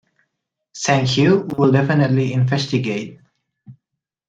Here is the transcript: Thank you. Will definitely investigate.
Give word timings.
Thank 0.75 1.15
you. 1.15 1.47
Will 1.59 1.71
definitely 1.71 2.33
investigate. 2.33 3.19